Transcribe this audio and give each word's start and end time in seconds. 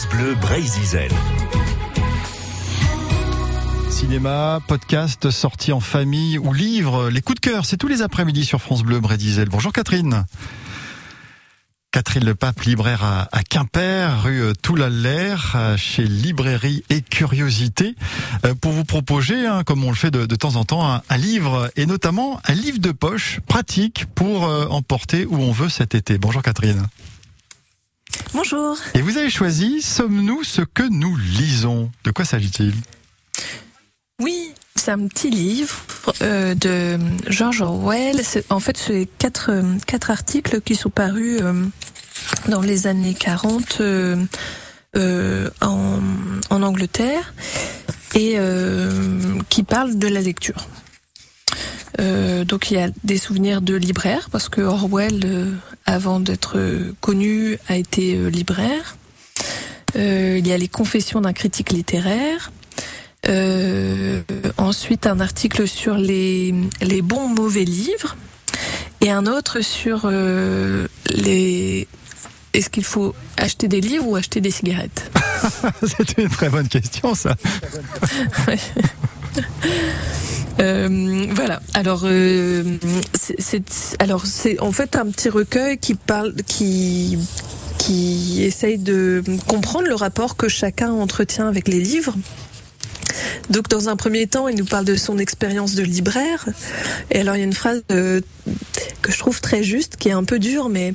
France 0.00 0.16
Bleu 0.16 0.34
Brésil. 0.34 1.08
Cinéma, 3.90 4.60
podcast, 4.66 5.30
sortie 5.30 5.72
en 5.72 5.80
famille 5.80 6.38
ou 6.38 6.54
livre, 6.54 7.10
les 7.10 7.20
coups 7.20 7.38
de 7.38 7.46
cœur, 7.46 7.66
c'est 7.66 7.76
tous 7.76 7.88
les 7.88 8.00
après-midi 8.00 8.46
sur 8.46 8.62
France 8.62 8.82
Bleu 8.82 9.00
Brésil. 9.00 9.46
Bonjour 9.50 9.74
Catherine. 9.74 10.24
Catherine 11.90 12.24
Le 12.24 12.34
Pape, 12.34 12.62
libraire 12.62 13.04
à, 13.04 13.42
Quimper, 13.42 14.22
rue 14.22 14.54
Toulaler, 14.62 15.36
chez 15.76 16.04
Librairie 16.04 16.82
et 16.88 17.02
Curiosité, 17.02 17.94
euh, 18.46 18.54
pour 18.54 18.72
vous 18.72 18.84
proposer, 18.84 19.44
hein, 19.44 19.64
comme 19.64 19.84
on 19.84 19.90
le 19.90 19.96
fait 19.96 20.10
de, 20.10 20.24
temps 20.34 20.56
en 20.56 20.64
temps, 20.64 21.02
un, 21.10 21.16
livre, 21.18 21.70
et 21.76 21.84
notamment 21.84 22.40
un 22.46 22.54
livre 22.54 22.78
de 22.78 22.92
poche 22.92 23.40
pratique 23.46 24.06
pour 24.14 24.46
euh, 24.46 24.66
emporter 24.68 25.26
où 25.26 25.36
on 25.36 25.52
veut 25.52 25.68
cet 25.68 25.94
été. 25.94 26.16
Bonjour 26.16 26.42
Catherine. 26.42 26.86
Bonjour. 28.32 28.76
Et 28.94 29.00
vous 29.00 29.18
avez 29.18 29.28
choisi 29.28 29.82
Sommes-nous 29.82 30.44
ce 30.44 30.62
que 30.62 30.84
nous 30.84 31.16
lisons? 31.16 31.90
De 32.04 32.12
quoi 32.12 32.24
s'agit-il? 32.24 32.74
Oui, 34.20 34.52
c'est 34.76 34.92
un 34.92 35.08
petit 35.08 35.30
livre 35.30 35.76
euh, 36.22 36.54
de 36.54 36.96
George 37.26 37.60
Orwell. 37.60 38.20
En 38.50 38.60
fait, 38.60 38.76
c'est 38.76 39.08
quatre, 39.18 39.50
quatre 39.86 40.12
articles 40.12 40.60
qui 40.60 40.76
sont 40.76 40.90
parus 40.90 41.40
euh, 41.42 41.64
dans 42.48 42.60
les 42.60 42.86
années 42.86 43.14
40 43.14 43.80
euh, 43.80 44.16
en, 45.60 45.98
en, 46.50 46.62
Angleterre 46.62 47.34
et 48.14 48.36
qui 49.48 49.62
parlent 49.62 49.98
de 49.98 50.08
la 50.08 50.20
lecture. 50.20 50.66
donc 51.98 52.70
il 52.70 52.74
y 52.74 52.80
a 52.80 52.88
des 53.04 53.18
souvenirs 53.18 53.60
de 53.60 53.74
libraire 53.76 54.28
parce 54.32 54.48
que 54.48 54.60
Orwell, 54.62 55.52
avant 55.90 56.20
d'être 56.20 56.58
connu, 57.00 57.58
a 57.68 57.76
été 57.76 58.30
libraire. 58.30 58.96
il 59.94 60.46
y 60.46 60.52
a 60.52 60.58
les 60.58 60.68
confessions 60.68 61.20
d'un 61.20 61.32
critique 61.32 61.70
littéraire. 61.70 62.50
Euh, 63.28 64.22
ensuite, 64.56 65.06
un 65.06 65.20
article 65.20 65.68
sur 65.68 65.96
les, 65.96 66.54
les 66.80 67.02
bons 67.02 67.28
mauvais 67.28 67.64
livres 67.64 68.16
et 69.00 69.10
un 69.10 69.26
autre 69.26 69.60
sur 69.60 70.02
euh, 70.04 70.86
les. 71.10 71.86
Est-ce 72.52 72.68
qu'il 72.70 72.84
faut 72.84 73.14
acheter 73.36 73.68
des 73.68 73.80
livres 73.80 74.08
ou 74.08 74.16
acheter 74.16 74.40
des 74.40 74.50
cigarettes? 74.50 75.10
C'est 75.82 76.18
une 76.18 76.28
très 76.28 76.48
bonne 76.48 76.68
question, 76.68 77.14
ça. 77.14 77.36
Euh, 80.60 81.26
voilà. 81.30 81.60
Alors, 81.74 82.02
euh, 82.04 82.62
c'est 83.14 83.62
alors 83.98 84.26
c'est 84.26 84.60
en 84.60 84.72
fait 84.72 84.96
un 84.96 85.06
petit 85.06 85.28
recueil 85.28 85.78
qui 85.78 85.94
parle, 85.94 86.34
qui 86.46 87.18
qui 87.78 88.42
essaye 88.42 88.78
de 88.78 89.22
comprendre 89.46 89.88
le 89.88 89.94
rapport 89.94 90.36
que 90.36 90.48
chacun 90.48 90.92
entretient 90.92 91.48
avec 91.48 91.66
les 91.66 91.80
livres. 91.80 92.14
Donc 93.48 93.68
dans 93.68 93.88
un 93.88 93.96
premier 93.96 94.26
temps, 94.26 94.48
il 94.48 94.56
nous 94.56 94.66
parle 94.66 94.84
de 94.84 94.96
son 94.96 95.18
expérience 95.18 95.74
de 95.74 95.82
libraire. 95.82 96.46
Et 97.10 97.20
alors 97.20 97.36
il 97.36 97.38
y 97.38 97.42
a 97.42 97.46
une 97.46 97.52
phrase 97.52 97.82
euh, 97.90 98.20
que 99.02 99.10
je 99.10 99.18
trouve 99.18 99.40
très 99.40 99.62
juste, 99.62 99.96
qui 99.96 100.08
est 100.10 100.12
un 100.12 100.24
peu 100.24 100.38
dure, 100.38 100.68
mais 100.68 100.94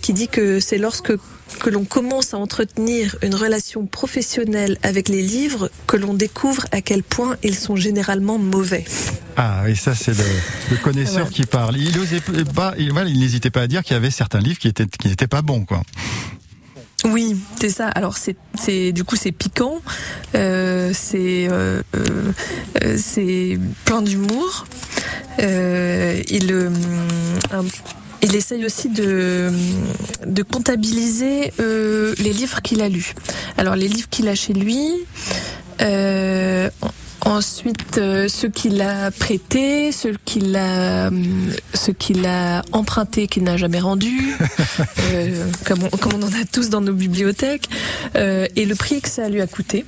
qui 0.00 0.12
dit 0.14 0.28
que 0.28 0.58
c'est 0.58 0.78
lorsque 0.78 1.12
que 1.60 1.70
l'on 1.70 1.84
commence 1.84 2.34
à 2.34 2.38
entretenir 2.38 3.16
une 3.22 3.34
relation 3.34 3.86
professionnelle 3.86 4.78
avec 4.82 5.08
les 5.08 5.22
livres 5.22 5.70
que 5.86 5.96
l'on 5.96 6.14
découvre 6.14 6.64
à 6.72 6.80
quel 6.80 7.02
point 7.02 7.36
ils 7.42 7.54
sont 7.54 7.76
généralement 7.76 8.38
mauvais. 8.38 8.84
Ah 9.36 9.62
oui, 9.64 9.76
ça 9.76 9.94
c'est 9.94 10.14
le, 10.16 10.76
connaisseur 10.78 11.30
qui 11.30 11.44
parle. 11.44 11.76
Il 11.76 11.92
pas, 12.46 12.74
il, 12.78 12.92
il 13.06 13.20
n'hésitait 13.20 13.50
pas 13.50 13.62
à 13.62 13.66
dire 13.66 13.82
qu'il 13.82 13.94
y 13.94 13.96
avait 13.96 14.10
certains 14.10 14.40
livres 14.40 14.58
qui 14.58 14.68
étaient 14.68 14.86
qui 14.86 15.08
n'étaient 15.08 15.28
pas 15.28 15.42
bons, 15.42 15.64
quoi. 15.64 15.82
Oui, 17.04 17.36
c'est 17.58 17.70
ça. 17.70 17.88
Alors 17.88 18.16
c'est 18.16 18.92
du 18.92 19.04
coup 19.04 19.16
c'est 19.16 19.32
piquant, 19.32 19.80
euh, 20.34 20.90
c'est 20.92 21.48
euh, 21.50 21.82
euh, 21.94 22.96
c'est 22.98 23.58
plein 23.84 24.02
d'humour. 24.02 24.66
il 25.38 26.52
il 28.22 28.34
essaye 28.36 28.64
aussi 28.64 28.88
de, 28.88 29.50
de 30.26 30.42
comptabiliser 30.42 31.52
les 31.58 32.32
livres 32.32 32.62
qu'il 32.62 32.82
a 32.82 32.88
lus. 32.88 33.14
Alors 33.56 33.76
les 33.76 33.88
livres 33.88 34.08
qu'il 34.08 34.28
a 34.28 34.34
chez 34.34 34.52
lui, 34.52 34.92
Ensuite, 37.26 37.98
euh, 37.98 38.28
ce 38.28 38.46
qu'il 38.46 38.80
a 38.80 39.10
prêté, 39.10 39.92
ce 39.92 40.08
qu'il 40.24 40.56
a, 40.56 41.08
euh, 41.08 41.10
ce 41.74 41.90
qu'il 41.90 42.24
a 42.24 42.62
emprunté, 42.72 43.26
qu'il 43.26 43.44
n'a 43.44 43.58
jamais 43.58 43.80
rendu, 43.80 44.34
euh, 45.12 45.46
comme, 45.66 45.80
on, 45.84 45.96
comme, 45.96 46.14
on, 46.14 46.22
en 46.22 46.28
a 46.28 46.44
tous 46.50 46.70
dans 46.70 46.80
nos 46.80 46.94
bibliothèques, 46.94 47.68
et 48.14 48.64
le 48.64 48.74
prix 48.74 49.00
que 49.00 49.08
ça 49.08 49.28
lui 49.28 49.40
a 49.40 49.46
coûté. 49.46 49.84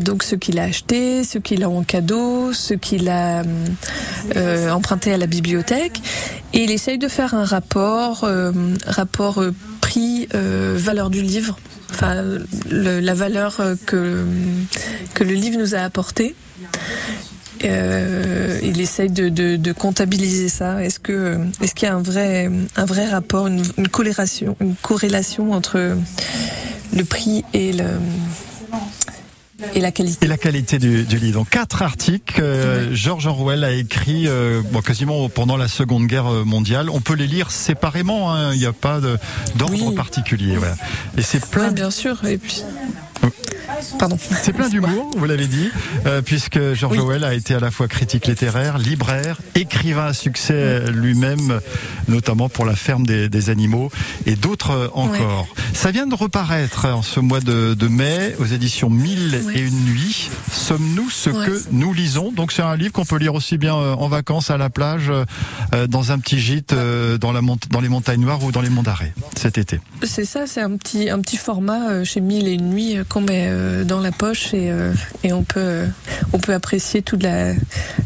donc 0.00 0.22
ce 0.22 0.36
qu'il 0.36 0.58
a 0.58 0.64
acheté, 0.64 1.22
ce 1.22 1.38
qu'il 1.38 1.62
a 1.62 1.68
en 1.68 1.82
cadeau, 1.82 2.52
ce 2.52 2.74
qu'il 2.74 3.08
a 3.08 3.42
emprunté 4.72 5.12
à 5.12 5.18
la 5.18 5.26
bibliothèque, 5.26 6.00
il 6.52 6.70
essaye 6.70 6.98
de 6.98 7.08
faire 7.08 7.34
un 7.34 7.44
rapport, 7.44 8.28
rapport 8.86 9.42
prix 9.80 10.28
valeur 10.32 11.10
du 11.10 11.22
livre 11.22 11.58
enfin 11.92 12.22
la 12.70 13.14
valeur 13.14 13.56
euh, 13.60 13.74
que 13.86 14.24
que 15.14 15.24
le 15.24 15.34
livre 15.34 15.58
nous 15.58 15.74
a 15.74 15.78
apporté. 15.78 16.34
Euh, 17.62 18.58
il 18.62 18.80
essaye 18.80 19.10
de, 19.10 19.28
de, 19.28 19.72
comptabiliser 19.72 20.48
ça. 20.48 20.82
Est-ce 20.82 20.98
que 20.98 21.38
est-ce 21.60 21.74
qu'il 21.74 21.88
y 21.88 21.90
a 21.90 21.94
un 21.94 22.00
vrai 22.00 22.50
un 22.76 22.84
vrai 22.86 23.06
rapport, 23.06 23.48
une, 23.48 23.62
une 23.76 23.88
corrélation, 23.88 24.56
une 24.60 24.74
corrélation 24.76 25.52
entre 25.52 25.94
le 26.96 27.04
prix 27.04 27.44
et 27.52 27.72
le 27.72 27.84
et 29.74 29.80
la 29.80 29.92
qualité. 29.92 30.26
Et 30.26 30.28
la 30.28 30.36
qualité 30.36 30.78
du, 30.78 31.04
du 31.04 31.18
livre. 31.18 31.40
Donc 31.40 31.50
quatre 31.50 31.82
articles. 31.82 32.40
Euh, 32.40 32.94
George 32.94 33.26
Orwell 33.26 33.64
a 33.64 33.72
écrit 33.72 34.26
euh, 34.26 34.62
bon, 34.72 34.80
quasiment 34.80 35.28
pendant 35.28 35.56
la 35.56 35.68
Seconde 35.68 36.06
Guerre 36.06 36.30
mondiale. 36.44 36.90
On 36.90 37.00
peut 37.00 37.14
les 37.14 37.26
lire 37.26 37.50
séparément. 37.50 38.32
Hein. 38.34 38.52
Il 38.54 38.60
n'y 38.60 38.66
a 38.66 38.72
pas 38.72 39.00
d'ordre 39.56 39.94
particulier. 39.94 40.56
Voilà. 40.56 40.76
Et 41.16 41.22
c'est 41.22 41.44
plein. 41.46 41.72
bien 41.72 41.90
sûr. 41.90 42.24
Et 42.24 42.38
puis. 42.38 42.62
Pardon. 43.98 44.18
C'est 44.42 44.52
plein 44.52 44.68
d'humour, 44.68 45.10
vous 45.16 45.24
l'avez 45.24 45.46
dit, 45.46 45.70
euh, 46.06 46.22
puisque 46.22 46.74
George 46.74 46.98
Orwell 46.98 47.24
a 47.24 47.34
été 47.34 47.54
à 47.54 47.60
la 47.60 47.70
fois 47.70 47.88
critique 47.88 48.26
littéraire, 48.26 48.78
libraire, 48.78 49.40
écrivain 49.54 50.06
à 50.06 50.12
succès 50.12 50.90
lui-même, 50.90 51.60
notamment 52.08 52.48
pour 52.48 52.64
La 52.64 52.76
ferme 52.76 53.04
des, 53.06 53.50
animaux 53.50 53.90
et 54.26 54.36
d'autres 54.36 54.90
encore. 54.94 55.48
Ça 55.72 55.90
vient 55.90 56.06
de 56.06 56.14
reparaître 56.14 56.86
en 56.86 57.02
ce 57.02 57.20
mois 57.20 57.40
de, 57.40 57.88
mai 57.88 58.36
aux 58.38 58.44
éditions 58.44 58.90
Mille 58.90 59.40
et 59.54 59.60
une 59.60 59.84
nuits. 59.84 60.30
Sommes-nous 60.52 61.10
ce 61.10 61.30
que 61.30 61.62
nous 61.72 61.92
lisons? 61.92 62.32
Donc 62.32 62.52
c'est 62.52 62.62
un 62.62 62.76
livre 62.76 62.92
qu'on 62.92 63.04
peut 63.04 63.16
lire 63.16 63.34
aussi 63.34 63.56
bien 63.56 63.76
euh, 63.76 63.94
en 63.94 64.08
vacances 64.08 64.50
à 64.50 64.58
la 64.58 64.70
plage, 64.70 65.10
euh, 65.10 65.86
dans 65.86 66.12
un 66.12 66.18
petit 66.18 66.38
gîte 66.38 66.74
dans, 66.74 67.32
la 67.32 67.40
dans 67.70 67.80
les 67.80 67.88
montagnes 67.88 68.20
noires 68.20 68.42
ou 68.44 68.52
dans 68.52 68.60
les 68.60 68.70
monts 68.70 68.82
d'Arrêt 68.82 69.12
cet 69.36 69.58
été. 69.58 69.80
C'est 70.02 70.24
ça, 70.24 70.46
c'est 70.46 70.60
un 70.60 70.76
petit, 70.76 71.08
un 71.08 71.20
petit 71.20 71.36
format 71.36 72.04
chez 72.04 72.20
Mille 72.20 72.46
et 72.46 72.52
une 72.52 72.70
nuits 72.70 72.96
qu'on 73.08 73.22
met 73.22 73.48
euh, 73.48 73.69
dans 73.84 74.00
la 74.00 74.12
poche 74.12 74.54
et, 74.54 74.70
euh, 74.70 74.92
et 75.24 75.32
on 75.32 75.42
peut 75.42 75.84
on 76.32 76.38
peut 76.38 76.54
apprécier 76.54 77.02
tout 77.02 77.18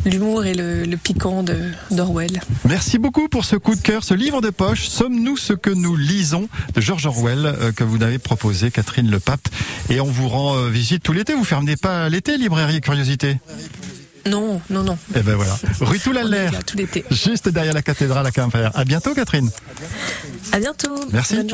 l'humour 0.05 0.45
et 0.45 0.55
le, 0.55 0.85
le 0.85 0.97
piquant 0.97 1.45
d'Orwell. 1.91 2.41
Merci 2.67 2.99
beaucoup 2.99 3.29
pour 3.29 3.45
ce 3.45 3.57
coup 3.57 3.75
de 3.75 3.81
cœur, 3.81 4.05
ce 4.05 4.15
livre 4.15 4.41
de 4.41 4.51
poche. 4.51 4.89
Sommes-nous 4.89 5.37
ce 5.37 5.53
que 5.53 5.71
nous 5.71 5.97
lisons 5.97 6.49
de 6.75 6.81
George 6.81 7.07
Orwell 7.07 7.47
euh, 7.47 7.73
que 7.73 7.85
vous 7.85 8.03
avez 8.03 8.19
proposé, 8.19 8.71
Catherine 8.71 9.11
Le 9.11 9.21
Pape, 9.21 9.49
et 9.91 10.01
on 10.01 10.07
vous 10.07 10.29
rend 10.29 10.57
visite 10.67 11.03
tout 11.03 11.13
l'été. 11.13 11.35
Vous 11.35 11.45
fermez 11.45 11.77
pas 11.77 12.09
l'été, 12.09 12.37
librairie 12.39 12.81
Curiosité? 12.81 13.39
Non, 14.27 14.61
non, 14.71 14.83
non. 14.83 14.95
Et 15.15 15.19
eh 15.19 15.23
ben 15.23 15.35
voilà. 15.35 15.57
Rue 15.81 15.99
l'été. 16.75 17.05
Juste 17.11 17.49
derrière 17.49 17.75
la 17.75 17.83
cathédrale 17.83 18.27
à 18.27 18.31
Quimper. 18.31 18.71
À 18.75 18.85
bientôt, 18.85 19.15
Catherine. 19.15 19.51
À 20.53 20.59
bientôt. 20.59 20.95
Merci. 21.13 21.37